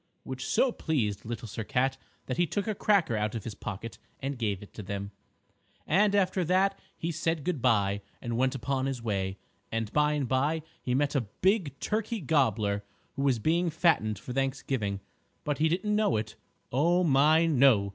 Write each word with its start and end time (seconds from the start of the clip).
_"which 0.23 0.47
so 0.47 0.71
pleased 0.71 1.25
Little 1.25 1.47
Sir 1.47 1.63
Cat 1.63 1.95
that 2.25 2.37
he 2.37 2.47
took 2.47 2.65
a 2.67 2.73
cracker 2.73 3.15
out 3.15 3.35
of 3.35 3.43
his 3.43 3.53
pocket 3.53 3.99
and 4.19 4.35
gave 4.39 4.63
it 4.63 4.73
to 4.73 4.81
them. 4.81 5.11
And 5.85 6.15
after 6.15 6.43
that 6.43 6.75
he 6.97 7.11
said 7.11 7.43
good 7.43 7.61
by 7.61 8.01
and 8.19 8.35
went 8.35 8.55
upon 8.55 8.87
his 8.87 9.03
way, 9.03 9.37
and 9.71 9.93
by 9.93 10.13
and 10.13 10.27
by 10.27 10.63
he 10.81 10.95
met 10.95 11.13
a 11.13 11.21
big 11.21 11.79
Turkey 11.79 12.19
Gobbler 12.19 12.83
who 13.13 13.21
was 13.21 13.37
being 13.37 13.69
fattened 13.69 14.17
for 14.17 14.33
Thanksgiving. 14.33 15.01
But 15.43 15.59
he 15.59 15.69
didn't 15.69 15.95
know 15.95 16.17
it. 16.17 16.33
Oh, 16.71 17.03
my 17.03 17.45
no! 17.45 17.89